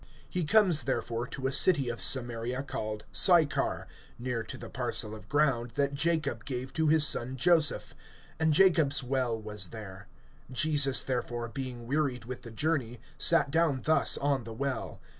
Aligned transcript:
(5)He 0.33 0.47
comes 0.49 0.85
therefore 0.85 1.27
to 1.27 1.45
a 1.45 1.53
city 1.53 1.87
of 1.87 2.01
Samaria, 2.01 2.63
called 2.63 3.05
Sychar[4:5], 3.13 3.85
near 4.17 4.41
to 4.41 4.57
the 4.57 4.67
parcel 4.67 5.13
of 5.13 5.29
ground 5.29 5.73
that 5.75 5.93
Jacob 5.93 6.43
gave 6.43 6.73
to 6.73 6.87
his 6.87 7.05
son 7.05 7.35
Joseph. 7.37 7.93
(6)And 8.39 8.49
Jacob's 8.49 9.03
well 9.03 9.39
was 9.39 9.67
there. 9.67 10.07
Jesus 10.51 11.03
therefore, 11.03 11.49
being 11.49 11.85
wearied 11.85 12.25
with 12.25 12.41
the 12.41 12.49
journey, 12.49 12.99
sat 13.19 13.51
down 13.51 13.83
thus 13.83 14.17
on 14.17 14.43
the 14.43 14.53
well. 14.55 14.99